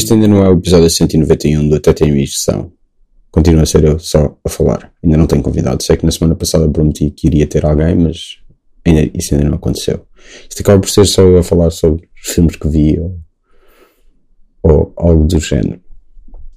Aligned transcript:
Este 0.00 0.14
ainda 0.14 0.26
não 0.26 0.42
é 0.42 0.48
o 0.48 0.54
episódio 0.54 0.88
191 0.88 1.68
do 1.68 1.74
Até 1.74 1.92
Tenho 1.92 2.16
Isto 2.16 2.72
Continua 3.30 3.64
a 3.64 3.66
ser 3.66 3.84
eu 3.84 3.98
só 3.98 4.34
a 4.42 4.48
falar. 4.48 4.90
Ainda 5.04 5.18
não 5.18 5.26
tenho 5.26 5.42
convidado. 5.42 5.82
Sei 5.82 5.94
que 5.94 6.06
na 6.06 6.10
semana 6.10 6.34
passada 6.34 6.66
prometi 6.66 7.10
que 7.10 7.26
iria 7.26 7.46
ter 7.46 7.66
alguém, 7.66 7.94
mas 7.96 8.38
ainda, 8.82 9.10
isso 9.12 9.34
ainda 9.34 9.50
não 9.50 9.56
aconteceu. 9.56 10.06
Isto 10.48 10.62
acaba 10.62 10.80
por 10.80 10.88
ser 10.88 11.04
só 11.04 11.20
eu 11.20 11.36
a 11.36 11.42
falar 11.42 11.68
sobre 11.68 12.08
filmes 12.14 12.56
que 12.56 12.66
vi 12.66 12.98
ou, 12.98 13.18
ou 14.62 14.94
algo 14.96 15.26
do 15.26 15.38
género. 15.38 15.78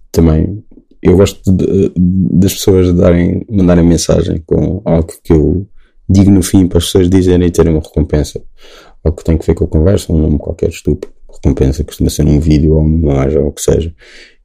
Também 0.09 0.63
eu 1.01 1.17
gosto 1.17 1.51
de, 1.51 1.91
das 1.97 2.53
pessoas 2.53 2.93
darem, 2.93 3.45
mandarem 3.49 3.85
mensagem 3.85 4.41
com 4.47 4.81
algo 4.85 5.11
que 5.21 5.33
eu 5.33 5.67
digo 6.09 6.31
no 6.31 6.41
fim 6.41 6.65
para 6.65 6.77
as 6.77 6.85
pessoas 6.85 7.09
dizerem 7.09 7.49
e 7.49 7.51
terem 7.51 7.73
uma 7.73 7.81
recompensa. 7.81 8.41
Algo 9.03 9.17
que 9.17 9.25
tem 9.25 9.37
que 9.37 9.45
ver 9.45 9.53
com 9.53 9.65
a 9.65 9.67
conversa, 9.67 10.13
um 10.13 10.17
nome 10.17 10.37
qualquer 10.37 10.69
estúpido. 10.69 11.11
Recompensa 11.33 11.83
costuma 11.83 12.09
ser 12.09 12.25
um 12.25 12.39
vídeo 12.39 12.73
ou 12.73 12.81
uma 12.81 13.13
imagem 13.13 13.39
ou 13.39 13.47
o 13.47 13.51
que 13.51 13.61
seja. 13.61 13.93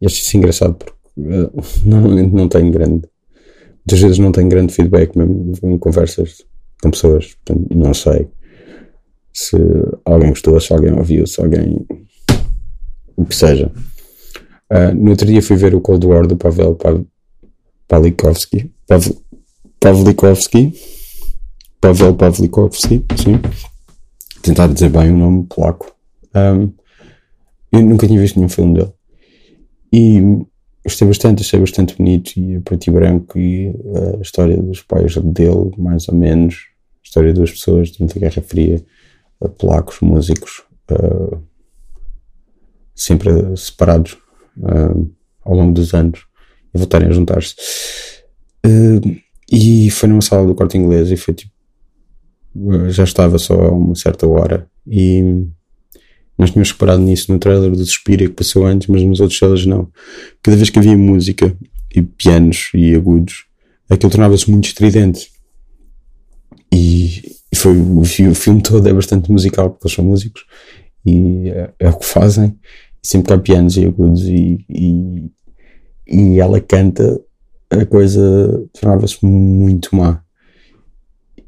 E 0.00 0.06
acho 0.06 0.20
isso 0.20 0.36
engraçado 0.36 0.74
porque 0.74 0.96
uh, 1.18 1.52
normalmente 1.84 2.34
não 2.34 2.48
tenho 2.48 2.70
grande. 2.70 3.08
Muitas 3.86 4.00
vezes 4.00 4.18
não 4.18 4.32
tenho 4.32 4.48
grande 4.48 4.72
feedback 4.72 5.16
mesmo 5.16 5.52
em 5.62 5.78
conversas 5.78 6.44
com 6.82 6.90
pessoas. 6.90 7.34
Portanto, 7.44 7.74
não 7.74 7.94
sei 7.94 8.28
se 9.32 9.56
alguém 10.04 10.30
gostou, 10.30 10.60
se 10.60 10.72
alguém 10.72 10.92
ouviu, 10.92 11.26
se 11.26 11.40
alguém. 11.40 11.86
o 13.16 13.24
que 13.24 13.34
seja. 13.34 13.70
Uh, 14.70 14.94
no 14.94 15.10
outro 15.10 15.26
dia 15.26 15.40
fui 15.40 15.56
ver 15.56 15.74
o 15.74 15.80
Cold 15.80 16.06
War 16.06 16.26
do 16.26 16.36
Pavel 16.36 16.76
Pavlikovsky. 17.86 18.70
Pavel, 18.86 19.16
Pavlikovsky. 19.80 20.74
Pavel 21.80 22.14
Pavlikovsky, 22.14 23.04
sim. 23.16 23.40
Tentar 24.42 24.66
dizer 24.68 24.90
bem 24.90 25.10
o 25.12 25.16
nome 25.16 25.46
polaco. 25.48 25.94
Um, 26.34 26.72
eu 27.72 27.82
nunca 27.82 28.06
tinha 28.06 28.20
visto 28.20 28.36
nenhum 28.36 28.48
filme 28.48 28.74
dele. 28.74 28.92
E 29.92 30.20
gostei 30.84 31.06
bastante, 31.06 31.42
achei 31.42 31.60
bastante 31.60 31.96
bonito 31.96 32.32
e 32.36 32.56
a 32.56 32.60
preto 32.60 32.88
e 32.88 32.90
branco 32.90 33.38
e 33.38 33.74
a 34.18 34.20
história 34.20 34.56
dos 34.56 34.82
pais 34.82 35.14
dele, 35.16 35.72
mais 35.76 36.08
ou 36.08 36.14
menos. 36.14 36.54
A 36.54 37.08
história 37.08 37.32
das 37.32 37.50
pessoas 37.50 37.90
durante 37.90 38.18
a 38.18 38.20
Guerra 38.20 38.42
Fria, 38.42 38.84
polacos, 39.58 40.00
músicos, 40.00 40.62
uh, 40.90 41.42
sempre 42.94 43.56
separados 43.56 44.12
uh, 44.58 45.10
ao 45.44 45.54
longo 45.54 45.72
dos 45.72 45.94
anos 45.94 46.26
e 46.74 46.78
voltarem 46.78 47.08
a 47.08 47.12
juntar-se. 47.12 47.54
Uh, 48.66 49.16
e 49.50 49.90
foi 49.90 50.08
numa 50.08 50.20
sala 50.20 50.46
do 50.46 50.54
corte 50.54 50.76
inglês 50.76 51.10
e 51.10 51.16
foi 51.16 51.34
tipo. 51.34 51.52
Já 52.88 53.04
estava 53.04 53.38
só 53.38 53.54
a 53.54 53.70
uma 53.70 53.94
certa 53.94 54.26
hora 54.26 54.68
e 54.86 55.46
nós 56.38 56.50
tínhamos 56.50 56.70
reparado 56.70 57.02
nisso 57.02 57.32
no 57.32 57.38
trailer 57.38 57.72
do 57.72 57.84
Suspira 57.84 58.26
que 58.26 58.34
passou 58.34 58.64
antes, 58.64 58.86
mas 58.86 59.02
nos 59.02 59.20
outros 59.20 59.38
trailers 59.38 59.66
não. 59.66 59.88
Cada 60.42 60.56
vez 60.56 60.70
que 60.70 60.78
havia 60.78 60.96
música 60.96 61.54
e 61.94 62.02
pianos 62.02 62.70
e 62.74 62.94
agudos, 62.94 63.44
aquilo 63.90 64.10
tornava-se 64.10 64.50
muito 64.50 64.66
estridente. 64.66 65.30
E, 66.72 67.36
foi 67.54 67.76
o, 67.76 68.00
o, 68.00 68.04
filme 68.04 68.62
todo 68.62 68.86
é 68.88 68.92
bastante 68.92 69.32
musical 69.32 69.70
porque 69.70 69.88
eles 69.88 69.96
são 69.96 70.04
músicos 70.04 70.44
e 71.04 71.48
é, 71.48 71.70
é 71.80 71.88
o 71.88 71.98
que 71.98 72.04
fazem 72.04 72.56
sempre 73.02 73.28
que 73.28 73.32
há 73.32 73.38
pianos 73.38 73.76
e 73.76 73.86
agudos 73.86 74.22
e, 74.24 74.64
e, 74.68 75.30
e 76.06 76.40
ela 76.40 76.60
canta, 76.60 77.20
a 77.70 77.84
coisa 77.86 78.66
tornava-se 78.72 79.24
muito 79.24 79.94
má. 79.94 80.22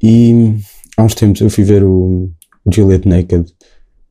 E 0.02 0.54
há 0.96 1.02
uns 1.02 1.14
tempos 1.14 1.40
eu 1.40 1.50
fui 1.50 1.64
ver 1.64 1.84
o, 1.84 2.30
o 2.64 2.72
Juliet 2.72 3.06
Naked, 3.06 3.52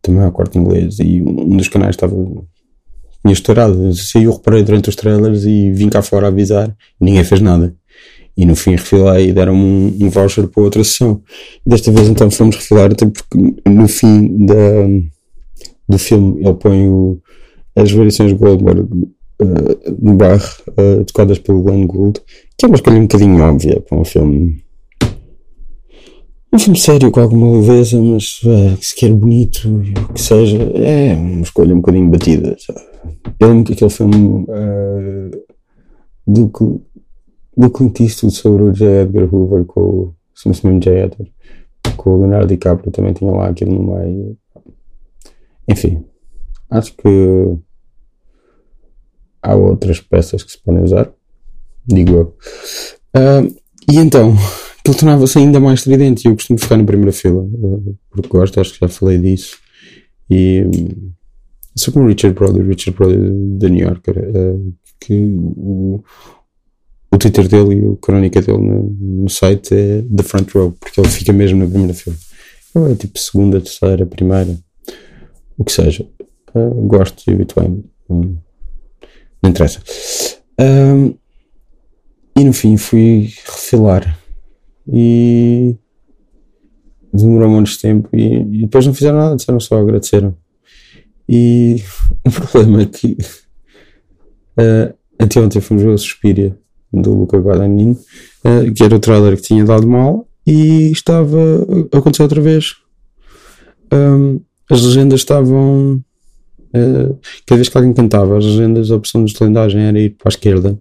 também 0.10 0.24
ao 0.24 0.32
corte 0.32 0.58
inglês, 0.58 1.00
e 1.00 1.22
um 1.22 1.56
dos 1.56 1.68
canais 1.68 1.92
estava. 1.92 2.16
tinha 2.16 3.34
estourado. 3.34 3.88
Assim, 3.88 4.24
eu 4.24 4.34
reparei 4.34 4.64
durante 4.64 4.90
os 4.90 4.96
trailers 4.96 5.46
e 5.46 5.72
vim 5.72 5.90
cá 5.90 6.02
fora 6.02 6.28
avisar 6.28 6.76
e 7.00 7.06
ninguém 7.06 7.24
fez 7.24 7.40
nada. 7.40 7.76
E 8.36 8.46
no 8.46 8.56
fim 8.56 8.72
refilei 8.72 9.30
e 9.30 9.34
deram-me 9.34 9.62
um, 9.62 10.06
um, 10.06 10.10
voucher 10.10 10.48
para 10.48 10.64
outra 10.64 10.84
sessão. 10.84 11.22
Desta 11.66 11.92
vez 11.92 12.08
então 12.08 12.32
fomos 12.32 12.56
refilar, 12.56 12.92
até 12.92 13.06
porque 13.06 13.38
no 13.68 13.88
fim 13.88 14.46
da, 14.46 14.88
do 15.88 15.98
filme 15.98 16.42
ele 16.42 16.54
põe 16.54 16.88
o, 16.88 17.22
as 17.76 17.92
variações 17.92 18.32
Goldberg 18.34 18.82
uh, 19.42 19.96
no 20.02 20.16
bar 20.16 20.40
uh, 20.70 21.04
tocadas 21.06 21.40
pelo 21.40 21.62
Glenn 21.62 21.86
Gould, 21.86 22.22
que 22.58 22.66
é 22.66 22.68
uma 22.68 22.76
escolha 22.76 22.98
um 22.98 23.04
bocadinho 23.04 23.42
óbvia 23.42 23.82
para 23.82 23.98
um 23.98 24.06
filme. 24.06 24.64
Um 26.52 26.58
filme 26.58 26.80
sério 26.80 27.12
com 27.12 27.20
alguma 27.20 27.60
leveza, 27.60 28.02
mas 28.02 28.42
uh, 28.44 28.76
que 28.76 28.86
se 28.86 28.96
quer 28.96 29.14
bonito 29.14 29.68
o 29.68 30.14
que 30.14 30.20
seja, 30.20 30.58
é 30.58 31.14
uma 31.14 31.42
escolha 31.42 31.76
um 31.76 31.78
bocadinho 31.78 32.10
batida. 32.10 32.58
Eu 33.40 33.48
lembro 33.50 33.66
que 33.66 33.74
aquele 33.74 33.92
filme 33.92 34.46
uh, 34.46 35.46
do, 36.26 36.82
do 37.56 37.70
Clint 37.70 38.00
Eastwood 38.00 38.36
sobre 38.36 38.64
o 38.64 38.72
J. 38.72 39.04
Edgar 39.04 39.34
Hoover 39.34 39.64
com 39.66 39.82
o. 39.82 40.16
Se 40.34 40.50
J. 40.50 40.90
Edgar, 40.90 41.28
com 41.96 42.16
o 42.16 42.20
Leonardo 42.22 42.48
DiCaprio 42.48 42.92
também 42.92 43.14
tinha 43.14 43.32
lá 43.32 43.50
aquilo 43.50 43.72
no 43.72 43.96
meio. 43.96 44.36
Enfim, 45.68 46.04
acho 46.72 46.96
que 46.96 47.58
há 49.44 49.54
outras 49.54 50.02
peças 50.02 50.42
que 50.42 50.52
se 50.52 50.64
podem 50.64 50.84
usar, 50.84 51.12
digo 51.86 52.12
eu. 52.12 52.38
Uh, 53.16 53.56
e 53.92 53.98
então, 53.98 54.36
aquilo 54.80 54.98
tornava-se 54.98 55.38
ainda 55.38 55.60
mais 55.60 55.80
estridente 55.80 56.28
e 56.28 56.32
eu 56.32 56.36
costumo 56.36 56.60
ficar 56.60 56.78
na 56.78 56.84
primeira 56.84 57.12
fila, 57.12 57.42
uh, 57.42 57.98
porque 58.10 58.30
gosto, 58.30 58.60
acho 58.60 58.74
que 58.74 58.80
já 58.80 58.88
falei 58.88 59.18
disso. 59.18 59.58
E 60.30 60.64
sou 61.76 61.94
como 61.94 62.06
o 62.06 62.08
Richard 62.08 62.36
Brody, 62.38 62.62
Richard 62.62 62.98
Brody 62.98 63.58
da 63.58 63.70
New 63.70 63.86
Yorker, 63.86 64.18
uh, 64.18 64.74
que 65.00 65.14
o, 65.14 66.04
o 67.12 67.18
Twitter 67.18 67.48
dele 67.48 67.76
e 67.76 67.94
a 67.94 67.96
crónica 67.98 68.42
dele 68.42 68.60
no, 68.60 68.84
no, 69.00 69.30
site 69.30 69.74
é 69.74 70.02
The 70.16 70.24
Front 70.24 70.52
Row, 70.54 70.72
porque 70.80 71.00
ele 71.00 71.10
fica 71.10 71.34
mesmo 71.34 71.60
na 71.60 71.68
primeira 71.68 71.94
fila. 71.94 72.16
Eu 72.76 72.92
é 72.92 72.96
tipo 72.96 73.18
segunda, 73.18 73.60
terceira, 73.60 74.06
primeira, 74.06 74.58
o 75.58 75.64
que 75.64 75.72
seja. 75.72 76.08
Uh, 76.54 76.88
gosto 76.88 77.24
de 77.24 77.34
habituar-me. 77.34 77.84
Um, 78.10 78.38
não 79.42 79.50
interessa. 79.50 79.82
Um, 80.60 81.16
e 82.36 82.44
no 82.44 82.54
fim 82.54 82.78
fui 82.78 83.34
refilar. 83.46 84.19
E 84.92 85.76
demorou 87.14 87.50
muito 87.50 87.80
tempo 87.80 88.10
e, 88.14 88.36
e, 88.38 88.62
depois 88.62 88.86
não 88.86 88.94
fizeram 88.94 89.18
nada, 89.18 89.36
disseram 89.36 89.60
só 89.60 89.80
agradeceram. 89.80 90.36
E 91.28 91.84
o 92.26 92.32
problema 92.32 92.82
é 92.82 92.86
que 92.86 93.18
uh, 94.58 94.94
anteontem 95.20 95.62
fomos 95.62 95.84
ver 95.84 95.90
o 95.90 95.98
Suspiria 95.98 96.58
do 96.92 97.14
Luca 97.14 97.38
Guadagnino, 97.38 97.98
uh, 98.46 98.74
que 98.74 98.84
era 98.84 98.96
o 98.96 99.00
trailer 99.00 99.36
que 99.36 99.44
tinha 99.44 99.64
dado 99.64 99.88
mal 99.88 100.28
e 100.46 100.92
estava 100.92 101.38
a 101.92 101.98
acontecer 101.98 102.24
outra 102.24 102.42
vez. 102.42 102.76
Um, 103.94 104.40
as 104.70 104.82
legendas 104.82 105.22
estavam 105.22 106.04
Uh, 106.70 107.18
cada 107.48 107.58
vez 107.58 107.68
que 107.68 107.76
alguém 107.76 107.94
cantava, 107.94 108.38
as 108.38 108.46
legendas, 108.46 108.92
a 108.92 108.96
opção 108.96 109.26
de 109.26 109.34
legendagem 109.34 109.82
era 109.82 110.00
ir 110.00 110.12
para 110.12 110.28
a 110.28 110.30
esquerda 110.30 110.80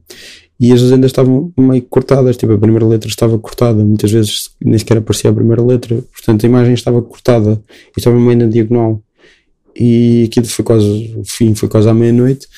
e 0.61 0.73
as 0.73 0.83
legendas 0.83 1.11
estavam 1.11 1.53
meio 1.57 1.83
cortadas, 1.83 2.37
tipo 2.37 2.53
a 2.53 2.59
primeira 2.59 2.85
letra 2.85 3.09
estava 3.09 3.39
cortada, 3.39 3.85
muitas 3.85 4.11
vezes 4.11 4.51
nem 4.61 4.77
sequer 4.77 4.99
aparecia 4.99 5.31
a 5.31 5.33
primeira 5.33 5.63
letra, 5.63 6.03
portanto 6.13 6.45
a 6.45 6.49
imagem 6.49 6.75
estava 6.75 7.01
cortada 7.01 7.63
e 7.97 7.99
estava 7.99 8.19
meio 8.19 8.39
na 8.39 8.47
diagonal. 8.47 9.01
E 9.79 10.25
aquilo 10.25 10.47
foi 10.47 10.65
quase, 10.65 11.15
o 11.17 11.23
fim 11.25 11.55
foi 11.55 11.69
quase 11.69 11.89
à 11.89 11.95
meia-noite 11.95 12.49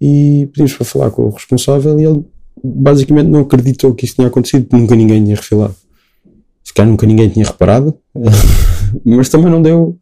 e 0.00 0.48
pedimos 0.52 0.74
para 0.74 0.84
falar 0.84 1.10
com 1.10 1.22
o 1.22 1.30
responsável 1.30 1.98
e 2.00 2.04
ele 2.04 2.24
basicamente 2.62 3.28
não 3.28 3.40
acreditou 3.40 3.94
que 3.94 4.04
isso 4.04 4.16
tinha 4.16 4.26
acontecido, 4.26 4.66
nunca 4.72 4.96
ninguém 4.96 5.22
tinha 5.22 5.36
refilado. 5.36 5.76
Se 6.64 6.74
calhar 6.74 6.90
nunca 6.90 7.06
ninguém 7.06 7.28
tinha 7.28 7.46
reparado, 7.46 7.96
mas 9.06 9.28
também 9.28 9.50
não 9.50 9.62
deu 9.62 9.96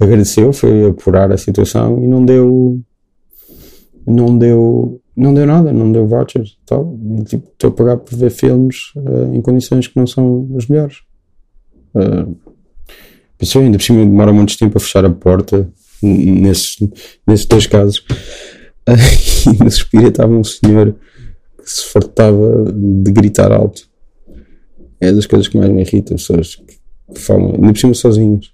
agradeceu, 0.00 0.52
foi 0.52 0.86
apurar 0.86 1.30
a 1.32 1.36
situação 1.36 2.02
e 2.02 2.06
não 2.06 2.24
deu 2.24 2.80
não 4.06 4.36
deu 4.36 5.00
não 5.18 5.34
deu 5.34 5.46
nada, 5.46 5.72
não 5.72 5.90
deu 5.90 6.06
vouchers 6.06 6.56
tal. 6.64 6.96
E, 7.18 7.24
tipo, 7.24 7.48
estou 7.48 7.70
a 7.70 7.72
pagar 7.72 7.96
por 7.96 8.16
ver 8.16 8.30
filmes 8.30 8.92
uh, 8.96 9.34
em 9.34 9.42
condições 9.42 9.88
que 9.88 9.96
não 9.96 10.06
são 10.06 10.48
as 10.56 10.66
melhores. 10.66 10.98
Uh, 11.94 12.36
pensou 13.36 13.62
ainda 13.62 13.76
por 13.76 13.84
cima 13.84 14.04
demora 14.04 14.32
muito 14.32 14.56
tempo 14.56 14.78
a 14.78 14.80
fechar 14.80 15.04
a 15.04 15.10
porta 15.10 15.68
nesses, 16.00 16.76
nesses 17.26 17.46
dois 17.46 17.66
casos. 17.66 17.98
Uh, 18.88 19.50
e 19.52 19.64
no 19.64 19.70
Suspira 19.70 20.08
estava 20.08 20.32
um 20.32 20.44
senhor 20.44 20.94
que 21.58 21.70
se 21.70 21.84
fartava 21.86 22.72
de 22.72 23.10
gritar 23.10 23.50
alto. 23.50 23.88
É 25.00 25.12
das 25.12 25.26
coisas 25.26 25.48
que 25.48 25.58
mais 25.58 25.70
me 25.70 25.82
irritam 25.82 26.16
pessoas 26.16 26.56
que 26.56 26.78
falam, 27.14 27.54
ainda 27.54 27.72
por 27.72 27.78
cima 27.78 27.94
sozinhos 27.94 28.52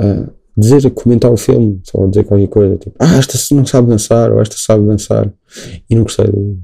uh, 0.00 0.30
dizer, 0.56 0.90
comentar 0.90 1.30
o 1.30 1.36
filme, 1.36 1.80
só 1.84 2.06
dizer 2.06 2.24
qualquer 2.24 2.48
coisa, 2.48 2.76
tipo, 2.76 2.96
ah, 2.98 3.16
esta 3.18 3.54
não 3.54 3.66
sabe 3.66 3.88
dançar, 3.88 4.32
ou 4.32 4.40
esta 4.40 4.56
sabe 4.58 4.86
dançar, 4.86 5.30
e 5.88 5.94
não 5.94 6.02
gostei 6.02 6.26
do, 6.26 6.58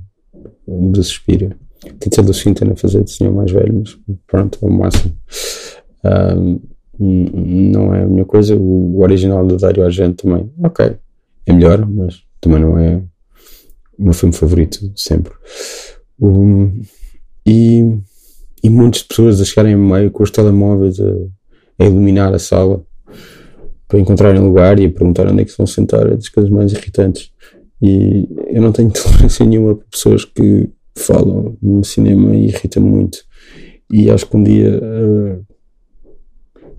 do 0.67 1.03
Suspira. 1.03 1.56
Ser 2.12 2.23
do 2.23 2.33
Sintana 2.33 2.77
fazer 2.77 3.03
de 3.03 3.11
senhor 3.11 3.35
mais 3.35 3.50
velho, 3.50 3.81
mas 3.81 3.99
pronto, 4.27 4.59
é 4.62 4.67
o 4.67 4.71
máximo. 4.71 5.12
Um, 6.05 6.61
não 6.99 7.93
é 7.93 8.05
a 8.05 8.06
minha 8.06 8.25
coisa. 8.25 8.55
O 8.55 9.00
original 9.00 9.44
do 9.44 9.56
Dario 9.56 9.85
Argento 9.85 10.23
também, 10.23 10.49
ok, 10.62 10.97
é 11.47 11.53
melhor, 11.53 11.85
mas 11.85 12.23
também 12.41 12.61
não 12.61 12.79
é 12.79 13.03
o 13.99 14.05
meu 14.05 14.12
filme 14.12 14.35
favorito 14.35 14.93
sempre. 14.94 15.33
Um, 16.21 16.83
e, 17.44 17.99
e 18.62 18.71
muitas 18.71 19.03
pessoas 19.03 19.41
a 19.41 19.44
chegarem 19.44 19.75
a 19.75 19.79
meio 19.79 20.11
com 20.11 20.23
os 20.23 20.31
telemóveis 20.31 21.00
a, 21.00 21.12
a 21.81 21.85
iluminar 21.85 22.33
a 22.33 22.39
sala 22.39 22.85
para 23.93 24.00
encontrarem 24.00 24.41
lugar 24.41 24.81
e 24.81 24.87
a 24.87 24.91
perguntar 24.91 25.31
onde 25.31 25.43
é 25.43 25.44
que 25.44 25.50
se 25.50 25.59
vão 25.59 25.67
sentar, 25.67 26.06
é 26.06 26.17
das 26.17 26.31
coisas 26.31 26.50
mais 26.50 26.73
irritantes. 26.73 27.31
E 27.83 28.27
eu 28.49 28.62
não 28.62 28.73
tenho 28.73 28.89
tolerância 28.91 29.44
nenhuma 29.44 29.75
para 29.75 29.87
pessoas 29.91 30.25
que 30.25 30.71
falam 30.97 31.59
no 31.61 31.85
cinema 31.85 32.35
e 32.35 32.47
irrita-me 32.47 32.89
muito. 32.89 33.19
E 33.93 34.11
acho 34.11 34.27
que 34.27 34.35
um 34.35 34.43
dia 34.43 34.79
uh, 34.79 35.44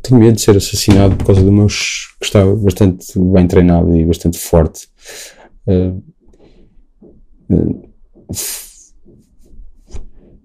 tenho 0.01 0.19
medo 0.19 0.33
de 0.33 0.41
ser 0.41 0.57
assassinado 0.57 1.15
por 1.15 1.27
causa 1.27 1.43
do 1.43 1.51
meu 1.51 1.67
que 1.67 2.25
estava 2.25 2.55
bastante 2.55 3.05
bem 3.19 3.45
treinado 3.45 3.95
e 3.95 4.03
bastante 4.05 4.39
forte. 4.39 4.87
Uh, 5.67 6.01
uh, 7.51 7.89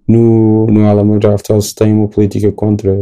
no, 0.07 0.67
no 0.67 0.87
Alamo 0.87 1.19
Draft 1.19 1.49
House 1.49 1.73
tem 1.73 1.95
uma 1.95 2.09
política 2.09 2.53
contra 2.53 2.95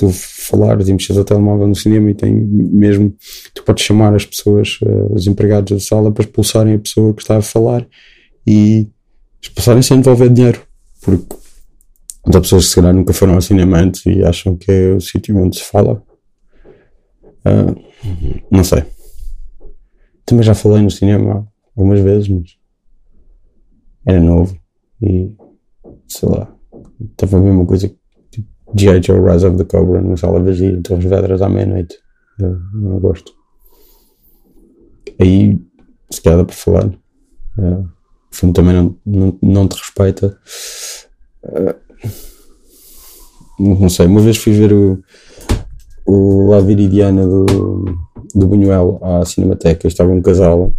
tu 0.00 0.08
falares 0.10 0.88
e 0.88 0.92
mexeres 0.94 1.20
o 1.20 1.24
telemóvel 1.24 1.68
no 1.68 1.74
cinema 1.74 2.10
e 2.10 2.14
tem 2.14 2.32
mesmo, 2.32 3.14
tu 3.54 3.62
podes 3.62 3.84
chamar 3.84 4.14
as 4.14 4.24
pessoas, 4.24 4.78
uh, 4.82 5.12
os 5.14 5.26
empregados 5.26 5.72
da 5.72 5.78
sala 5.78 6.10
para 6.10 6.24
expulsarem 6.24 6.74
a 6.74 6.78
pessoa 6.78 7.12
que 7.12 7.20
está 7.20 7.36
a 7.36 7.42
falar 7.42 7.86
e 8.46 8.88
expulsarem 9.42 9.82
sem 9.82 9.98
envolver 9.98 10.30
dinheiro, 10.30 10.62
porque 11.02 11.36
há 12.34 12.40
pessoas 12.40 12.64
que 12.64 12.70
se 12.70 12.76
calhar 12.76 12.94
nunca 12.94 13.12
foram 13.12 13.34
ao 13.34 13.42
cinema 13.42 13.78
antes 13.78 14.06
e 14.06 14.24
acham 14.24 14.56
que 14.56 14.72
é 14.72 14.94
o 14.94 15.00
sítio 15.02 15.36
onde 15.36 15.58
se 15.58 15.64
fala. 15.64 16.02
Uh, 17.44 17.78
não 18.50 18.64
sei. 18.64 18.82
Também 20.24 20.44
já 20.44 20.54
falei 20.54 20.82
no 20.82 20.90
cinema 20.90 21.46
algumas 21.76 22.00
vezes, 22.00 22.28
mas 22.28 22.56
era 24.06 24.18
novo 24.20 24.58
e 25.02 25.30
sei 26.08 26.26
lá, 26.26 26.56
estava 27.12 27.36
a 27.36 27.40
ver 27.40 27.50
uma 27.50 27.66
coisa 27.66 27.86
tipo 27.86 27.99
G.I. 28.74 29.02
Joe 29.02 29.20
Rise 29.20 29.46
of 29.46 29.56
the 29.56 29.64
Cobra 29.64 30.00
na 30.00 30.16
sala 30.16 30.40
vazia, 30.40 30.70
então 30.70 30.96
as 30.96 31.04
vedras 31.04 31.42
à 31.42 31.48
meia-noite. 31.48 31.98
Eu 32.38 32.58
não 32.72 32.98
gosto. 32.98 33.32
Aí, 35.18 35.58
se 36.10 36.22
calhar 36.22 36.44
para 36.44 36.54
falar. 36.54 36.86
Uh, 37.58 37.88
o 38.32 38.34
filme 38.34 38.54
também 38.54 38.74
não, 38.74 38.96
não, 39.04 39.38
não 39.42 39.68
te 39.68 39.76
respeita. 39.76 40.38
Uh, 41.44 41.74
não 43.58 43.88
sei, 43.88 44.06
uma 44.06 44.20
vez 44.20 44.38
fui 44.38 44.52
ver 44.52 44.72
o, 44.72 45.02
o 46.06 46.48
La 46.48 46.60
Viridiana 46.60 47.26
do, 47.26 47.84
do 48.34 48.46
Buñuel 48.46 48.98
à 49.02 49.24
Cinemateca. 49.24 49.86
Estava 49.86 50.10
um 50.10 50.22
casal 50.22 50.72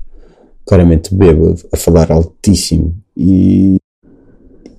claramente 0.66 1.14
bêbado 1.14 1.56
a 1.72 1.78
falar 1.78 2.12
altíssimo 2.12 2.96
e 3.16 3.81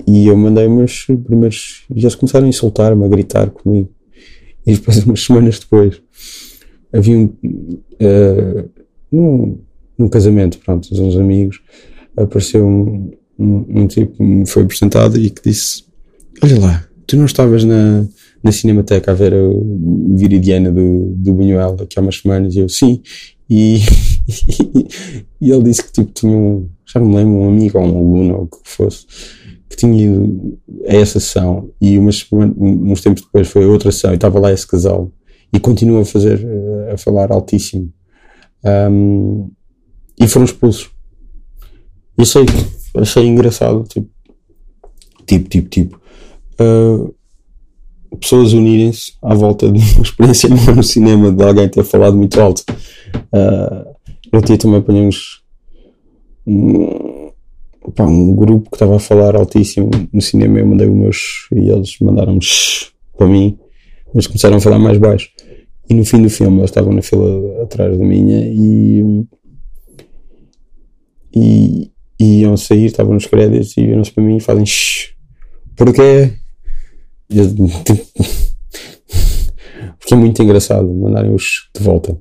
e 0.07 0.27
eu 0.27 0.37
mandei 0.37 0.69
meus 0.69 1.07
primeiros. 1.25 1.85
E 1.95 2.01
eles 2.01 2.15
começaram 2.15 2.47
a 2.47 2.49
insultar-me, 2.49 3.05
a 3.05 3.09
gritar 3.09 3.51
comigo. 3.51 3.91
E 4.67 4.75
depois, 4.75 5.03
umas 5.05 5.23
semanas 5.23 5.59
depois, 5.59 6.01
havia 6.93 7.17
um. 7.17 7.25
Uh, 7.25 8.69
num, 9.11 9.59
num 9.99 10.09
casamento, 10.09 10.59
pronto, 10.59 10.89
uns 10.91 11.17
amigos, 11.17 11.61
apareceu 12.17 12.67
um, 12.67 13.13
um, 13.39 13.83
um 13.83 13.87
tipo 13.87 14.17
que 14.17 14.23
me 14.23 14.47
foi 14.47 14.63
apresentado 14.63 15.19
e 15.19 15.31
que 15.31 15.43
disse: 15.51 15.85
Olha 16.43 16.59
lá, 16.59 16.89
tu 17.07 17.17
não 17.17 17.27
estavas 17.27 17.65
na, 17.65 18.07
na 18.43 18.53
Cinemateca 18.53 19.13
a 19.13 19.15
ver 19.15 19.35
o 19.35 20.15
Viridiana 20.17 20.73
do, 20.73 21.15
do 21.17 21.35
Buñuel 21.35 21.77
aqui 21.83 21.99
há 21.99 22.03
umas 22.03 22.19
semanas? 22.19 22.55
E 22.55 22.61
eu, 22.61 22.69
sim. 22.69 23.03
E, 23.51 23.81
e 25.41 25.51
ele 25.51 25.63
disse 25.65 25.85
que 25.85 25.93
tipo 25.93 26.11
tinha 26.13 26.33
um, 26.33 26.69
já 26.87 26.99
não 26.99 27.09
me 27.09 27.17
lembro, 27.17 27.35
um 27.35 27.49
amigo 27.51 27.79
ou 27.79 27.85
um 27.85 27.99
aluno 27.99 28.35
ou 28.35 28.43
o 28.45 28.47
que 28.49 28.59
fosse 28.65 29.07
que 29.73 29.77
tinha 29.79 30.05
ido 30.05 30.59
a 30.87 30.95
essa 30.95 31.19
sessão 31.19 31.71
e 31.81 31.99
umas, 31.99 32.27
uns 32.31 33.01
tempos 33.01 33.23
depois 33.23 33.49
foi 33.49 33.65
a 33.65 33.69
outra 33.69 33.91
sessão 33.91 34.13
e 34.13 34.17
estava 34.17 34.39
lá 34.39 34.53
esse 34.53 34.67
casal 34.67 35.11
e 35.51 35.59
continua 35.59 36.03
a 36.03 36.05
fazer, 36.05 36.45
eh, 36.45 36.93
a 36.93 36.99
falar 36.99 37.33
altíssimo. 37.33 37.91
Um, 38.65 39.51
e 40.21 40.29
foram 40.29 40.45
expulsos. 40.45 40.91
E 42.19 42.23
achei, 42.23 42.45
achei 42.97 43.27
engraçado, 43.27 43.85
tipo, 43.85 44.11
tipo, 45.27 45.49
tipo, 45.49 45.69
tipo. 45.69 46.01
Uh, 46.61 47.15
pessoas 48.21 48.53
unirem-se 48.53 49.15
à 49.23 49.35
volta 49.35 49.71
de 49.71 49.79
uma 49.95 50.03
experiência 50.03 50.49
no 50.77 50.83
cinema 50.83 51.33
de 51.33 51.43
alguém 51.43 51.69
ter 51.69 51.83
falado 51.83 52.17
muito 52.17 52.39
alto. 52.39 52.63
Uh, 53.33 53.91
eu 54.33 54.43
tinha 54.43 54.59
também 54.59 54.79
apanhamos 54.79 55.43
pá, 57.90 58.05
um 58.05 58.34
grupo 58.34 58.70
que 58.70 58.76
estava 58.76 58.96
a 58.96 59.00
falar 59.00 59.34
altíssimo 59.34 59.90
no 60.12 60.20
cinema. 60.20 60.58
Eu 60.58 60.67
mandei 60.67 60.88
os 60.88 60.94
meus 60.94 61.49
e 61.52 61.69
eles 61.69 61.96
mandaram-me 62.00 62.40
para 63.17 63.26
mim, 63.26 63.58
mas 64.14 64.26
começaram 64.26 64.56
a 64.56 64.61
falar 64.61 64.79
mais 64.79 64.99
baixo. 64.99 65.31
E 65.88 65.94
no 65.94 66.05
fim 66.05 66.23
do 66.23 66.31
filme 66.31 66.58
eles 66.58 66.70
estavam 66.70 66.93
na 66.93 67.02
fila 67.02 67.62
atrás 67.62 67.99
da 67.99 68.05
minha 68.05 68.46
e. 68.46 69.25
e, 71.34 71.93
iam 72.20 72.56
sair, 72.56 72.87
estavam 72.87 73.14
nos 73.14 73.26
créditos 73.26 73.76
e 73.76 73.84
viram-se 73.84 74.12
para 74.12 74.23
mim 74.23 74.37
e 74.37 74.40
fazem 74.40 74.64
shh, 74.64 75.14
porquê? 75.76 76.32
Porque 79.99 80.14
é 80.14 80.17
muito 80.17 80.43
engraçado 80.43 80.93
mandarem-os 80.93 81.69
de 81.75 81.82
volta. 81.82 82.17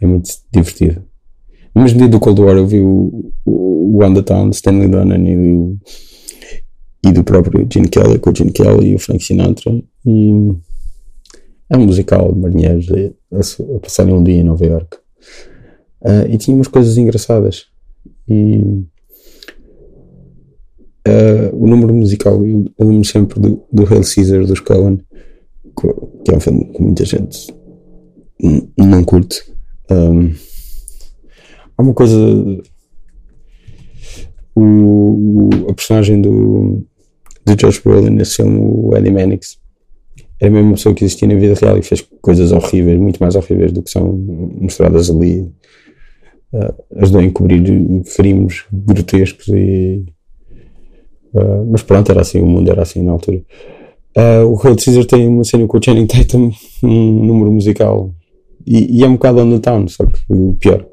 É 0.00 0.06
muito 0.06 0.28
divertido. 0.52 1.02
No 1.76 1.82
mesmo 1.82 1.98
dia 1.98 2.08
do 2.08 2.18
Cold 2.18 2.40
War 2.40 2.56
eu 2.56 2.66
vi 2.66 2.80
o, 2.80 3.30
o, 3.44 3.98
o 4.02 4.22
Town 4.22 4.48
de 4.48 4.56
Stanley 4.56 4.88
Donen 4.88 5.28
e 5.28 5.36
do, 5.36 5.78
e 7.06 7.12
do 7.12 7.22
próprio 7.22 7.68
Gene 7.70 7.86
Kelly, 7.86 8.18
com 8.18 8.30
o 8.30 8.34
Gene 8.34 8.50
Kelly 8.50 8.92
e 8.92 8.94
o 8.94 8.98
Frank 8.98 9.22
Sinatra. 9.22 9.70
E 10.06 10.54
é 11.68 11.76
um 11.76 11.84
musical 11.84 12.32
de 12.32 12.40
marinheiros 12.40 12.86
a, 12.90 13.76
a 13.76 13.80
passarem 13.80 14.14
um 14.14 14.24
dia 14.24 14.36
em 14.36 14.42
Nova 14.42 14.64
York. 14.64 14.96
Uh, 16.00 16.30
e 16.30 16.38
tinha 16.38 16.56
umas 16.56 16.66
coisas 16.66 16.96
engraçadas. 16.96 17.66
E 18.26 18.56
uh, 21.06 21.52
o 21.52 21.66
número 21.66 21.92
musical, 21.92 22.42
eu, 22.42 22.64
lembro 22.80 23.04
sempre 23.04 23.38
do, 23.38 23.62
do 23.70 23.82
Hail 23.82 24.00
Caesar 24.02 24.46
dos 24.46 24.60
Cohen, 24.60 24.98
que 26.24 26.32
é 26.32 26.36
um 26.38 26.40
filme 26.40 26.64
que 26.72 26.80
muita 26.80 27.04
gente 27.04 27.54
não 28.78 29.04
curte. 29.04 29.42
Um, 29.90 30.32
há 31.76 31.82
uma 31.82 31.94
coisa. 31.94 32.16
O, 34.54 34.62
o, 34.62 35.50
a 35.68 35.74
personagem 35.74 36.20
do, 36.20 36.82
do 37.44 37.56
Josh 37.56 37.78
Brolin 37.78 38.10
nesse 38.10 38.36
filme, 38.36 38.58
o 38.58 38.96
Eddie 38.96 39.12
Mannix, 39.12 39.58
era 40.40 40.50
a 40.50 40.54
mesma 40.54 40.72
pessoa 40.72 40.94
que 40.94 41.04
existia 41.04 41.28
na 41.28 41.34
vida 41.34 41.54
real 41.54 41.78
e 41.78 41.82
fez 41.82 42.00
coisas 42.20 42.52
horríveis, 42.52 42.98
muito 42.98 43.18
mais 43.18 43.34
horríveis 43.36 43.72
do 43.72 43.82
que 43.82 43.90
são 43.90 44.12
mostradas 44.60 45.10
ali. 45.10 45.50
Uh, 46.52 46.74
ajudou 46.96 47.20
a 47.20 47.24
encobrir 47.24 47.62
crimes 48.16 48.64
grotescos 48.72 49.48
e. 49.48 50.04
Uh, 51.34 51.66
mas 51.70 51.82
pronto, 51.82 52.10
era 52.10 52.22
assim, 52.22 52.40
o 52.40 52.46
mundo 52.46 52.70
era 52.70 52.82
assim 52.82 53.02
na 53.02 53.12
altura. 53.12 53.42
Uh, 54.16 54.46
o 54.46 54.58
Hail 54.62 54.76
Caesar 54.76 55.04
tem 55.04 55.28
uma 55.28 55.44
cena 55.44 55.66
com 55.66 55.76
o 55.76 55.82
Channing 55.82 56.06
Tatum, 56.06 56.50
um 56.82 57.24
número 57.26 57.52
musical, 57.52 58.14
e, 58.66 58.98
e 58.98 59.04
é 59.04 59.06
um 59.06 59.12
bocado 59.12 59.40
on 59.40 59.50
the 59.50 59.58
town, 59.58 59.86
só 59.88 60.06
que 60.06 60.18
o 60.30 60.56
pior 60.58 60.86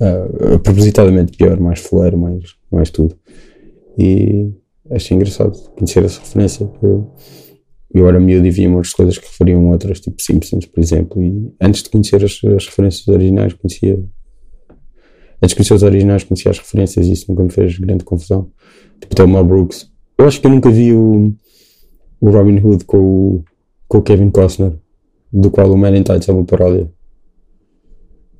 uh, 0.00 0.58
propositadamente 0.58 1.36
pior, 1.36 1.58
mais 1.58 1.80
fuleiro, 1.80 2.18
mais, 2.18 2.42
mais 2.70 2.90
tudo. 2.90 3.16
E 3.98 4.52
achei 4.90 5.16
engraçado 5.16 5.58
conhecer 5.70 6.04
essa 6.04 6.20
referência. 6.20 6.70
Eu, 6.82 7.12
eu 7.94 8.08
era 8.08 8.18
miúdo 8.18 8.46
e 8.46 8.50
via 8.50 8.68
muitas 8.68 8.92
coisas 8.92 9.16
que 9.16 9.26
referiam 9.26 9.68
a 9.68 9.72
outras, 9.72 10.00
tipo 10.00 10.20
Simpsons, 10.20 10.66
por 10.66 10.80
exemplo. 10.80 11.22
E 11.22 11.52
antes 11.60 11.82
de 11.82 11.90
conhecer 11.90 12.24
as, 12.24 12.40
as 12.44 12.66
referências 12.66 13.06
originais, 13.08 13.52
conhecia. 13.52 14.02
Antes 15.42 15.50
de 15.50 15.56
conhecer 15.56 15.74
os 15.74 15.82
originais, 15.82 16.24
conhecia 16.24 16.50
as 16.50 16.58
referências 16.58 17.06
e 17.06 17.12
isso 17.12 17.26
nunca 17.28 17.44
me 17.44 17.50
fez 17.50 17.78
grande 17.78 18.04
confusão. 18.04 18.50
Tipo, 19.00 19.28
Mel 19.28 19.44
Brooks. 19.44 19.90
Eu 20.18 20.26
acho 20.26 20.40
que 20.40 20.46
eu 20.46 20.50
nunca 20.50 20.70
vi 20.70 20.92
o, 20.92 21.34
o 22.20 22.30
Robin 22.30 22.58
Hood 22.58 22.84
com 22.84 22.98
o, 22.98 23.44
com 23.86 23.98
o 23.98 24.02
Kevin 24.02 24.30
Costner, 24.30 24.72
do 25.32 25.50
qual 25.50 25.70
o 25.70 25.76
Man 25.76 25.96
in 25.96 26.02
Tights 26.02 26.28
é 26.28 26.32
uma 26.32 26.44
paródia. 26.44 26.90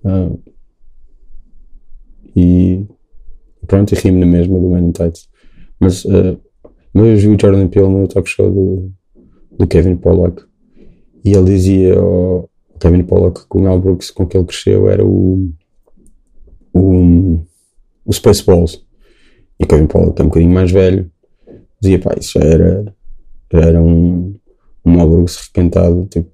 Uh, 0.04 0.38
e 2.34 2.84
pronto, 3.66 3.92
e 3.92 3.98
rimo 3.98 4.18
na 4.18 4.26
mesma 4.26 4.58
do 4.58 4.70
Man 4.70 4.80
in 4.80 4.92
Tights. 4.92 5.28
Mas 5.80 6.04
uh, 6.04 6.38
eu 6.94 7.16
vi 7.16 7.28
o 7.28 7.38
Jordan 7.40 7.68
Peele 7.68 7.88
no 7.88 8.08
talk 8.08 8.28
show 8.28 8.50
do, 8.50 8.92
do 9.58 9.66
Kevin 9.66 9.96
Pollock 9.96 10.44
e 11.24 11.32
ele 11.32 11.46
dizia 11.46 11.98
ao 11.98 12.48
Kevin 12.78 13.04
Pollock 13.04 13.48
que 13.48 13.56
o 13.56 13.60
Mel 13.60 13.80
Brooks 13.80 14.10
com 14.10 14.26
que 14.26 14.36
ele 14.36 14.46
cresceu 14.46 14.88
era 14.90 15.04
o, 15.04 15.50
o, 16.72 17.38
o 18.04 18.12
Spaceballs. 18.12 18.84
E 19.58 19.64
Kevin 19.64 19.86
Pollock, 19.86 20.14
que 20.14 20.22
é 20.22 20.24
um 20.24 20.28
bocadinho 20.28 20.52
mais 20.52 20.70
velho, 20.70 21.10
dizia: 21.80 21.98
pá, 21.98 22.14
isso 22.18 22.38
já 22.38 22.44
era, 22.44 22.94
já 23.52 23.60
era 23.60 23.80
um, 23.80 24.34
um 24.84 24.92
Mel 24.96 25.08
Brooks 25.08 25.46
requentado. 25.46 26.06
Tipo, 26.10 26.33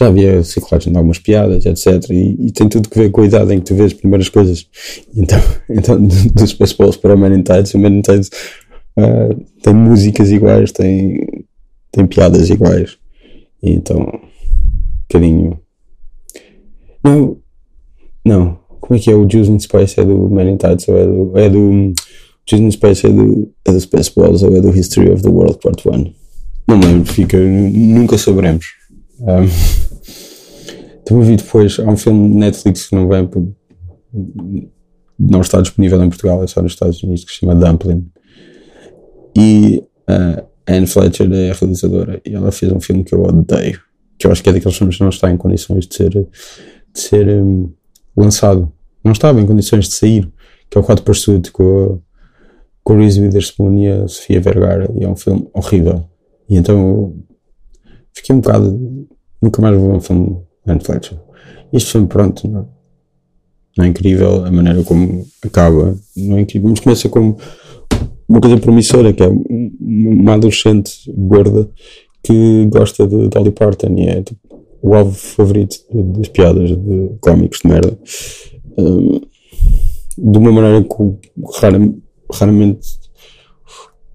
já 0.00 0.06
havia 0.06 0.42
circulagem 0.42 0.90
de 0.90 0.96
algumas 0.96 1.18
piadas, 1.18 1.66
etc. 1.66 2.10
E, 2.10 2.46
e, 2.46 2.52
tem 2.52 2.68
tudo 2.68 2.88
que 2.88 2.98
ver 2.98 3.10
com 3.10 3.20
a 3.20 3.26
idade 3.26 3.52
em 3.52 3.58
que 3.58 3.66
tu 3.66 3.74
vês 3.74 3.92
as 3.92 3.98
primeiras 3.98 4.30
coisas. 4.30 4.66
Então, 5.14 5.38
então 5.68 6.02
dos 6.02 6.50
Spaceballs 6.50 6.96
para 6.96 7.14
o 7.14 7.18
Man 7.18 7.34
in 7.34 7.42
Tides, 7.42 7.74
o 7.74 7.78
Man 7.78 7.98
in 7.98 8.00
Tides 8.00 8.30
uh, 8.98 9.44
tem 9.62 9.74
músicas 9.74 10.30
iguais, 10.30 10.72
tem, 10.72 11.44
tem 11.92 12.06
piadas 12.06 12.48
iguais. 12.48 12.96
E 13.62 13.72
então, 13.72 13.98
um 13.98 14.20
bocadinho. 15.02 15.60
Não, 17.04 17.36
não. 18.24 18.58
Como 18.80 18.98
é 18.98 19.02
que 19.02 19.10
é? 19.10 19.14
O 19.14 19.28
Juice 19.30 19.52
and 19.52 19.58
Spice 19.58 20.00
é 20.00 20.04
do 20.04 20.30
Man 20.30 20.50
in 20.50 20.56
Tides 20.56 20.88
ou 20.88 20.96
é 20.96 21.06
do. 21.06 21.38
É 21.38 21.50
do 21.50 21.92
Juice 22.48 22.64
and 22.64 22.70
Spice 22.70 23.06
é 23.06 23.10
do, 23.10 23.52
é 23.66 23.72
do 23.72 23.80
Spaceballs 23.80 24.42
ou 24.42 24.56
é 24.56 24.60
do 24.62 24.70
History 24.70 25.10
of 25.10 25.22
the 25.22 25.28
World 25.28 25.58
Part 25.58 25.86
1? 25.86 26.14
Não 26.66 26.80
lembro, 26.80 27.12
fica. 27.12 27.38
Nunca 27.38 28.16
saberemos. 28.16 28.64
Um, 29.20 29.89
também 31.10 31.26
vi 31.26 31.36
depois, 31.36 31.80
há 31.80 31.90
um 31.90 31.96
filme 31.96 32.28
de 32.28 32.36
Netflix 32.36 32.86
que 32.86 32.94
não 32.94 33.08
vem, 33.08 33.28
não 35.18 35.40
está 35.40 35.60
disponível 35.60 36.00
em 36.04 36.08
Portugal, 36.08 36.44
é 36.44 36.46
só 36.46 36.62
nos 36.62 36.72
Estados 36.72 37.02
Unidos, 37.02 37.24
que 37.24 37.32
se 37.32 37.38
chama 37.38 37.54
Dumpling. 37.56 38.08
E 39.36 39.84
uh, 40.08 40.46
Anne 40.68 40.86
Fletcher 40.86 41.28
é 41.32 41.50
a 41.50 41.54
realizadora 41.54 42.20
e 42.24 42.32
ela 42.32 42.52
fez 42.52 42.70
um 42.70 42.78
filme 42.78 43.02
que 43.02 43.12
eu 43.12 43.24
odeio, 43.24 43.80
que 44.16 44.26
eu 44.28 44.30
acho 44.30 44.40
que 44.40 44.50
é 44.50 44.52
daqueles 44.52 44.76
filmes 44.76 44.96
que 44.96 45.02
não 45.02 45.08
está 45.08 45.28
em 45.28 45.36
condições 45.36 45.88
de 45.88 45.96
ser, 45.96 46.10
de 46.10 46.28
ser 46.94 47.28
um, 47.28 47.72
lançado. 48.16 48.72
Não 49.02 49.10
estava 49.10 49.40
em 49.40 49.46
condições 49.46 49.88
de 49.88 49.94
sair, 49.94 50.32
que 50.70 50.78
é 50.78 50.80
o 50.80 50.84
4 50.84 51.04
Pursuit 51.04 51.50
com 51.50 51.62
a, 51.84 51.98
com 52.84 52.92
a 52.92 52.96
Reese 52.98 53.20
Witherspoon 53.20 53.78
e 53.78 53.88
a 53.88 54.06
Sofia 54.06 54.40
Vergara, 54.40 54.88
e 54.96 55.02
é 55.02 55.08
um 55.08 55.16
filme 55.16 55.48
horrível. 55.52 56.08
E 56.48 56.56
então 56.56 57.16
fiquei 58.14 58.36
um 58.36 58.40
bocado. 58.40 59.08
Nunca 59.42 59.60
mais 59.60 59.76
vou 59.76 59.90
ver 59.90 59.96
um 59.96 60.00
filme 60.00 60.49
Anne 60.70 60.80
Fletcher. 60.82 61.18
Este 61.72 61.92
filme, 61.92 62.06
pronto, 62.06 62.48
não, 62.48 62.68
não 63.76 63.84
é 63.84 63.88
incrível 63.88 64.44
a 64.44 64.50
maneira 64.50 64.82
como 64.82 65.24
acaba, 65.42 65.96
não 66.16 66.36
é 66.36 66.40
incrível, 66.40 66.70
mas 66.70 66.80
começa 66.80 67.08
como 67.08 67.36
uma 68.28 68.40
coisa 68.40 68.56
promissora, 68.58 69.12
que 69.12 69.22
é 69.22 69.28
uma 69.28 70.34
adolescente 70.34 71.10
gorda 71.16 71.68
que 72.22 72.66
gosta 72.66 73.06
de 73.06 73.28
Dolly 73.28 73.50
Parton 73.50 73.94
e 73.96 74.08
é 74.08 74.22
tipo, 74.22 74.40
o 74.82 74.94
alvo 74.94 75.12
favorito 75.12 75.76
das 75.92 76.28
piadas 76.28 76.70
de 76.70 77.10
cómicos 77.20 77.60
de 77.62 77.68
merda. 77.68 77.98
Um, 78.78 79.20
de 80.16 80.38
uma 80.38 80.52
maneira 80.52 80.84
que 80.84 81.60
raramente, 81.60 82.02
raramente 82.32 83.00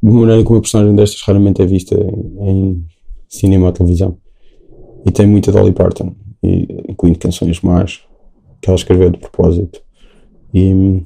de 0.03 0.09
uma 0.09 0.21
maneira 0.21 0.43
como 0.43 0.59
a 0.59 0.61
personagem 0.61 0.95
destas 0.95 1.21
raramente 1.21 1.61
é 1.61 1.65
vista 1.65 1.95
em 1.95 2.85
cinema 3.27 3.67
ou 3.67 3.71
televisão. 3.71 4.17
E 5.05 5.11
tem 5.11 5.25
muita 5.27 5.51
Dolly 5.51 5.71
Parton 5.71 6.15
e, 6.45 6.91
incluindo 6.91 7.19
canções 7.19 7.61
más 7.61 8.01
que 8.61 8.69
ela 8.69 8.77
escreveu 8.77 9.09
de 9.09 9.19
propósito. 9.19 9.81
E 10.53 11.03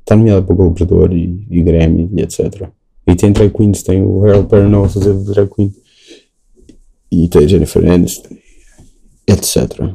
está 0.00 0.16
nomeada 0.16 0.42
para 0.42 0.52
o 0.52 0.56
Globo 0.56 1.12
e, 1.12 1.46
e 1.50 1.62
Grammy 1.62 2.10
e 2.14 2.22
etc. 2.22 2.68
E 3.06 3.14
tem 3.14 3.32
drag 3.32 3.52
queens, 3.52 3.82
tem 3.82 4.02
o 4.02 4.24
Harold 4.24 4.48
Perrineau 4.48 4.84
a 4.84 4.88
fazer 4.88 5.14
drag 5.14 5.48
queen 5.54 5.74
e 7.10 7.28
tem 7.28 7.48
Jennifer 7.48 7.86
Aniston, 7.90 8.36
etc. 9.26 9.94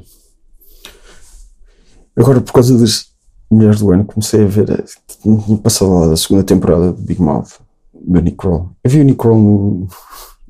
Agora, 2.16 2.42
por 2.42 2.54
causa 2.54 2.78
das 2.78 3.08
mulheres 3.52 3.80
do 3.80 3.92
ano, 3.92 4.06
comecei 4.06 4.44
a 4.44 4.48
ver, 4.48 4.84
tinha 5.22 5.58
passado 5.58 5.94
lá 5.94 6.08
da 6.08 6.18
segunda 6.18 6.44
temporada 6.44 6.92
de 6.92 7.02
Big 7.02 7.22
Mouth, 7.22 7.60
do 7.94 8.20
Nick 8.20 8.38
Kroll. 8.38 8.70
Eu 8.84 8.90
vi 8.90 9.02
o 9.02 9.04
Nick 9.04 9.18
Kroll 9.18 9.38
no, 9.38 9.88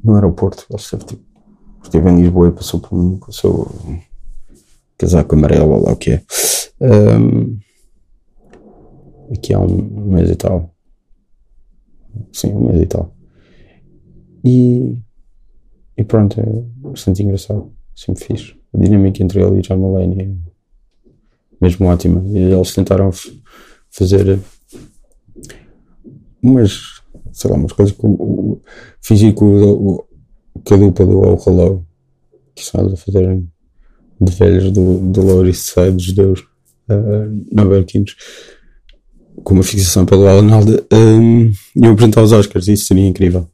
no 0.03 0.15
aeroporto, 0.15 0.65
ele 0.69 0.79
esteve 0.79 1.03
tipo 1.05 1.32
esteve 1.83 2.09
em 2.09 2.21
Lisboa 2.21 2.47
e 2.47 2.51
passou 2.51 2.79
por 2.79 2.97
mim 2.97 3.17
com 3.17 3.29
o 3.29 3.33
seu 3.33 3.71
casaco 4.97 5.35
amarelo, 5.35 5.71
ou 5.71 5.83
lá 5.83 5.91
o 5.91 5.95
que 5.95 6.11
é. 6.11 6.23
Um, 6.81 7.57
aqui 9.31 9.53
há 9.53 9.59
um 9.59 10.11
mês 10.11 10.29
e 10.29 10.35
tal. 10.35 10.73
Sim, 12.31 12.53
um 12.53 12.67
mês 12.67 12.81
e 12.81 12.85
tal. 12.85 13.13
E, 14.43 14.97
e 15.97 16.03
pronto, 16.03 16.39
é 16.39 16.45
bastante 16.77 17.23
engraçado. 17.23 17.71
Sempre 17.95 18.25
fiz. 18.25 18.55
A 18.73 18.77
dinâmica 18.77 19.23
entre 19.23 19.41
ele 19.41 19.59
e 19.59 19.61
John 19.61 19.77
Mulaney 19.77 20.21
é 20.21 20.29
mesmo 21.61 21.87
ótima. 21.87 22.23
E 22.27 22.37
eles 22.37 22.73
tentaram 22.73 23.11
fazer 23.89 24.39
umas, 26.41 27.01
sei 27.31 27.51
lá, 27.51 27.57
umas 27.57 27.71
coisas 27.71 27.95
que 27.95 28.03
fingir 29.01 29.33
que 29.35 29.43
o, 29.43 30.05
que 30.65 30.73
a 30.73 30.77
dupla 30.77 31.05
do 31.05 31.19
Oh 31.19 31.41
Hello, 31.45 31.85
que 32.55 32.61
estamos 32.61 32.93
a 32.93 32.97
fazer 32.97 33.43
de 34.21 34.31
velhos 34.31 34.71
do, 34.71 34.99
do 34.99 35.21
Lower 35.21 35.53
Side 35.53 35.91
dos 35.91 36.03
judeus 36.03 36.39
uh, 36.89 37.45
nova-iorquinos, 37.51 38.15
com 39.43 39.55
uma 39.55 39.63
fixação 39.63 40.05
pelo 40.05 40.27
Alan 40.27 40.53
Alda, 40.53 40.85
um, 40.93 41.51
iam 41.75 41.93
apresentar 41.93 42.21
os 42.21 42.31
Oscars 42.31 42.67
isso 42.67 42.85
seria 42.85 43.05
incrível. 43.05 43.49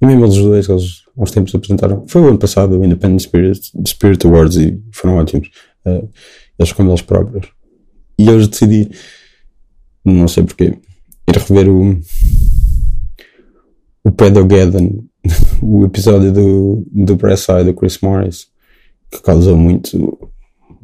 E 0.00 0.06
mesmo 0.06 0.24
eles 0.24 0.36
dois, 0.36 0.68
eles 0.68 1.02
há 1.18 1.24
tempos 1.24 1.54
apresentaram, 1.54 2.04
foi 2.08 2.22
o 2.22 2.28
ano 2.28 2.38
passado, 2.38 2.78
o 2.78 2.84
Independent 2.84 3.20
Spirit, 3.20 3.60
Spirit 3.86 4.26
Awards 4.26 4.56
e 4.56 4.82
foram 4.92 5.16
ótimos. 5.16 5.48
Uh, 5.84 6.08
eles 6.58 6.72
como 6.72 6.90
eles 6.90 7.02
próprios. 7.02 7.48
E 8.18 8.30
hoje 8.30 8.48
decidi, 8.48 8.90
não 10.04 10.28
sei 10.28 10.42
porquê, 10.44 10.78
ir 11.28 11.36
rever 11.36 11.68
o, 11.68 12.00
o 14.04 14.12
Pedogeddon 14.12 15.04
o 15.62 15.84
episódio 15.84 16.32
do, 16.32 16.86
do 16.90 17.16
Bressai 17.16 17.64
do 17.64 17.74
Chris 17.74 17.98
Morris, 18.00 18.48
que 19.10 19.20
causou 19.22 19.56
muito, 19.56 20.30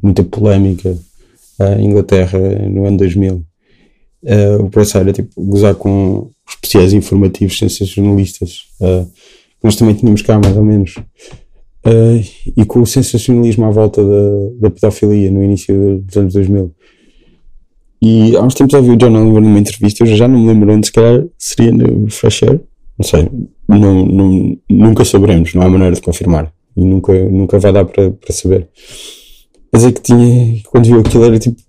muita 0.02 0.22
polémica 0.24 0.90
uh, 1.60 1.78
em 1.78 1.86
Inglaterra 1.86 2.38
no 2.68 2.86
ano 2.86 2.96
2000. 2.98 3.34
Uh, 3.34 3.44
eh, 4.24 4.56
o 4.56 4.68
Bressai 4.68 5.02
era 5.02 5.12
tipo 5.12 5.40
gozar 5.40 5.74
com 5.74 6.30
especiais 6.48 6.92
informativos 6.92 7.58
sensacionalistas, 7.58 8.66
uh, 8.80 9.04
que 9.06 9.64
nós 9.64 9.76
também 9.76 9.94
tínhamos 9.94 10.22
cá, 10.22 10.38
mais 10.38 10.56
ou 10.56 10.64
menos. 10.64 10.96
Uh, 11.86 12.22
e 12.56 12.64
com 12.64 12.80
o 12.80 12.86
sensacionalismo 12.86 13.64
à 13.64 13.70
volta 13.70 14.02
da, 14.02 14.68
da 14.68 14.70
pedofilia 14.70 15.30
no 15.30 15.42
início 15.42 15.98
dos 16.00 16.16
anos 16.16 16.34
2000. 16.34 16.74
E 18.02 18.36
há 18.36 18.42
uns 18.42 18.54
tempos 18.54 18.74
ouvi 18.74 18.90
o 18.90 18.96
John 18.96 19.14
Oliver 19.14 19.40
numa 19.40 19.58
entrevista, 19.58 20.04
eu 20.04 20.16
já 20.16 20.28
não 20.28 20.40
me 20.40 20.48
lembro 20.48 20.72
onde, 20.72 20.86
se 20.86 20.92
calhar 20.92 21.24
seria 21.38 21.72
no 21.72 22.10
Fresh 22.10 22.42
Air, 22.42 22.60
não 22.98 23.06
sei, 23.06 23.28
não, 23.68 24.06
não, 24.06 24.58
nunca 24.68 25.04
saberemos, 25.04 25.54
não 25.54 25.62
há 25.62 25.68
maneira 25.68 25.94
de 25.94 26.00
confirmar. 26.00 26.52
E 26.76 26.84
nunca, 26.84 27.12
nunca 27.12 27.58
vai 27.58 27.72
dar 27.72 27.84
para, 27.84 28.10
para 28.10 28.32
saber. 28.32 28.68
Quer 29.70 29.76
dizer 29.76 29.92
que 29.92 30.02
tinha, 30.02 30.62
quando 30.70 30.86
viu 30.86 31.00
aquilo, 31.00 31.24
era 31.24 31.38
tipo, 31.38 31.60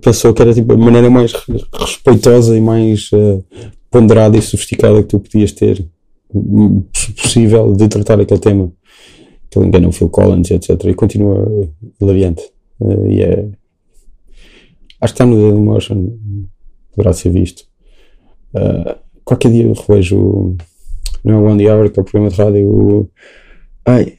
pensou 0.00 0.32
que 0.32 0.42
era 0.42 0.54
tipo 0.54 0.72
a 0.72 0.76
maneira 0.76 1.10
mais 1.10 1.32
respeitosa 1.72 2.56
e 2.56 2.60
mais 2.60 3.10
uh, 3.12 3.44
ponderada 3.90 4.36
e 4.36 4.42
sofisticada 4.42 5.02
que 5.02 5.08
tu 5.08 5.20
podias 5.20 5.52
ter 5.52 5.86
possível 7.20 7.72
de 7.72 7.88
tratar 7.88 8.20
aquele 8.20 8.40
tema. 8.40 8.72
Que 9.50 9.58
ele 9.58 9.66
engana 9.66 9.88
o 9.88 9.92
Phil 9.92 10.08
Collins, 10.08 10.50
etc. 10.50 10.70
E 10.86 10.94
continua 10.94 11.68
hilariante. 12.00 12.42
Uh, 12.80 13.06
e 13.06 13.22
é. 13.22 13.48
Acho 15.00 15.14
que 15.14 15.22
está 15.22 15.26
no 15.26 15.36
Dailymotion, 15.36 16.16
poderá 16.94 17.12
ser 17.12 17.30
visto. 17.30 17.64
Uh, 18.54 18.96
qualquer 19.24 19.50
dia 19.50 19.72
revejo 19.72 20.56
não 21.24 21.34
é 21.34 21.38
o 21.38 21.44
One 21.44 21.68
Hour, 21.68 21.90
que 21.90 21.98
é 21.98 22.02
o 22.02 22.04
programa 22.04 22.30
de 22.30 22.36
rádio. 22.36 23.10
Ai. 23.84 24.18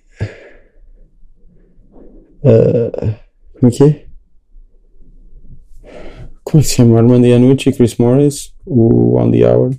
Uh, 2.43 3.15
como 3.59 3.71
é 3.71 3.71
que 3.71 3.83
é? 3.83 4.05
Como 6.43 6.59
é 6.59 6.63
que 6.63 6.69
se 6.69 6.75
chama? 6.75 6.97
Armando 6.97 7.25
Iannucci, 7.25 7.71
Chris 7.71 7.95
Morris, 7.97 8.53
o 8.65 9.17
On 9.17 9.31
the 9.31 9.49
Hour. 9.49 9.71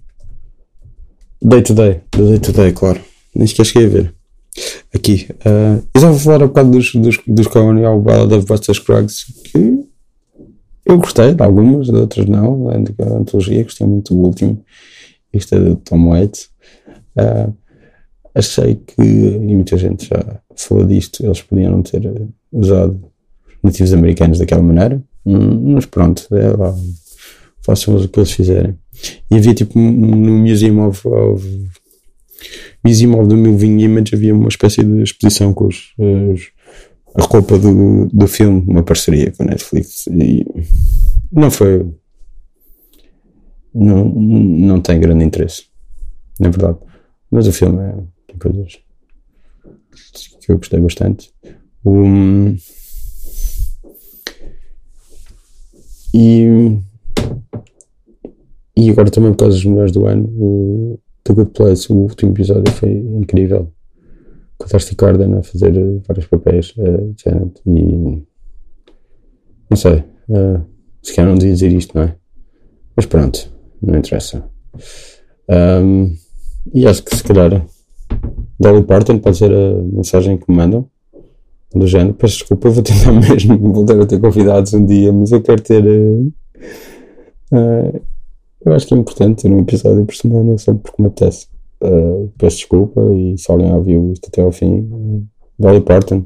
Day 1.43 1.63
to 1.63 1.75
Day, 1.75 2.01
do 2.11 2.29
Day 2.29 2.39
to 2.39 2.53
Day, 2.53 2.73
claro. 2.73 3.01
Nem 3.35 3.47
sequer 3.47 3.67
cheguei 3.67 3.87
a 3.87 3.91
ver. 3.91 4.15
Aqui. 4.95 5.27
Uh, 5.41 5.87
eu 5.95 6.01
já 6.01 6.11
vou 6.11 6.19
falar 6.19 6.43
um 6.45 6.49
bocado 6.49 6.71
dos, 6.71 6.95
dos, 6.95 7.19
dos 7.27 7.47
Cohen 7.49 7.85
ao 7.85 8.01
Ballad 8.01 8.33
of 8.35 8.47
Buster 8.47 8.75
Scruggs, 8.75 9.27
que 9.45 9.85
eu 10.87 10.99
gostei 10.99 11.35
de 11.35 11.43
algumas, 11.43 11.89
de 11.89 11.97
outras 11.97 12.27
não. 12.27 12.71
A 12.71 13.19
antologia, 13.19 13.63
gostei 13.63 13.87
muito 13.87 14.15
do 14.15 14.21
último. 14.21 14.65
Isto 15.33 15.55
é 15.57 15.59
do 15.59 15.77
Tom 15.77 16.11
Waits. 16.11 16.51
Uh, 17.17 17.55
achei 18.35 18.75
que, 18.75 19.01
e 19.01 19.39
muita 19.39 19.79
gente 19.79 20.09
já 20.09 20.41
falou 20.57 20.85
disto, 20.85 21.25
eles 21.25 21.41
podiam 21.43 21.73
não 21.73 21.83
ter 21.83 22.03
usado 22.53 23.01
nativos 23.63 23.93
americanos 23.93 24.39
daquela 24.39 24.63
maneira, 24.63 25.03
hum, 25.25 25.75
mas 25.75 25.87
pronto, 25.87 26.27
é 26.35 26.49
lá, 26.49 26.75
façam 27.63 27.97
o 27.97 28.09
que 28.09 28.19
eles 28.19 28.33
fizerem. 28.33 28.77
E 29.31 29.37
havia 29.37 29.55
tipo 29.55 29.79
no 29.79 30.39
Museum 30.39 30.87
of, 30.87 31.07
of 31.07 31.71
Museum 32.85 33.19
of 33.19 33.29
the 33.29 33.35
Moving 33.35 33.81
Image 33.81 34.15
havia 34.15 34.35
uma 34.35 34.49
espécie 34.49 34.85
de 34.85 35.03
exposição 35.03 35.55
com 35.55 35.67
os, 35.67 35.95
os 35.99 36.53
a 37.15 37.23
roupa 37.23 37.57
do, 37.59 38.07
do 38.13 38.27
filme, 38.27 38.65
uma 38.67 38.83
parceria 38.83 39.33
com 39.33 39.45
a 39.45 39.47
Netflix 39.47 40.07
e 40.09 40.45
não 41.33 41.51
foi 41.51 41.87
não, 43.73 44.05
não 44.05 44.81
tem 44.81 45.01
grande 45.01 45.25
interesse 45.25 45.65
na 46.39 46.51
verdade 46.51 46.79
mas 47.35 47.49
o 47.49 47.53
filme 47.53 47.83
é, 47.83 47.97
tem 48.29 48.39
coisas 48.39 48.79
que 50.41 50.53
eu 50.53 50.57
gostei 50.57 50.79
bastante. 50.79 51.33
Um, 51.85 52.55
e, 56.15 56.79
e 58.77 58.89
agora 58.89 59.11
também 59.11 59.33
por 59.33 59.39
causa 59.39 59.57
dos 59.57 59.65
melhores 59.65 59.91
do 59.91 60.07
ano, 60.07 60.29
o 60.39 61.01
The 61.25 61.35
Good 61.35 61.51
Place, 61.51 61.93
o 61.93 61.97
último 61.97 62.31
episódio 62.31 62.73
foi 62.73 62.93
incrível. 62.93 63.69
Com 64.57 64.67
a 64.67 64.69
Darcy 64.69 64.95
Carden 64.95 65.35
a 65.35 65.43
fazer 65.43 65.73
vários 66.07 66.27
papéis, 66.29 66.73
uh, 66.77 67.15
Janet, 67.17 67.61
e 67.67 68.23
não 69.69 69.77
sei, 69.77 70.05
uh, 70.29 70.65
se 71.03 71.13
calhar 71.17 71.33
não 71.33 71.37
devia 71.37 71.53
dizer 71.53 71.73
isto, 71.73 71.99
não 71.99 72.05
é? 72.05 72.17
Mas 72.95 73.07
pronto, 73.07 73.53
não 73.83 73.99
interessa. 73.99 74.49
Um, 75.51 76.15
e 76.73 76.87
acho 76.87 77.03
que 77.03 77.17
se 77.17 77.23
calhar 77.23 77.65
Dolly 78.59 78.83
Parton 78.83 79.19
pode 79.19 79.37
ser 79.37 79.53
a 79.53 79.83
mensagem 79.83 80.37
que 80.37 80.51
me 80.51 80.57
mandam 80.57 80.89
do 81.75 81.87
género. 81.87 82.15
Peço 82.15 82.39
desculpa, 82.39 82.71
vou 82.71 82.83
tentar 82.83 83.13
mesmo 83.29 83.73
voltar 83.73 84.01
a 84.01 84.07
ter 84.07 84.21
convidados 84.21 84.73
um 84.75 84.85
dia, 84.87 85.13
mas 85.13 85.33
eu 85.33 85.43
quero 85.43 85.61
ter. 85.61 85.85
Uh, 85.85 86.33
uh, 87.53 88.01
eu 88.65 88.73
acho 88.73 88.87
que 88.87 88.95
é 88.95 88.97
importante 88.97 89.43
ter 89.43 89.51
um 89.51 89.61
episódio 89.61 90.05
por 90.05 90.15
semana, 90.15 90.57
só 90.57 90.73
porque 90.73 91.03
me 91.03 91.09
apetece. 91.09 91.49
Uh, 91.83 92.33
peço 92.39 92.59
desculpa 92.59 93.03
e 93.15 93.37
se 93.37 93.51
alguém 93.51 93.73
ouviu 93.73 94.13
isto 94.13 94.29
até 94.29 94.41
ao 94.41 94.53
fim, 94.53 94.89
uh, 94.91 95.27
Dolly 95.59 95.81
Parton, 95.81 96.25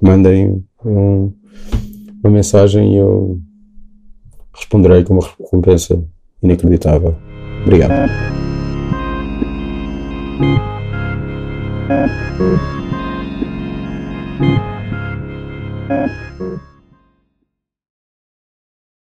mandem 0.00 0.64
um, 0.84 1.32
uma 2.22 2.30
mensagem 2.30 2.94
e 2.94 2.96
eu 2.96 3.38
responderei 4.54 5.04
com 5.04 5.14
uma 5.14 5.26
recompensa 5.38 6.02
inacreditável. 6.42 7.14
Obrigado. 7.62 8.43
Thank 10.38 10.60
you. 16.00 16.23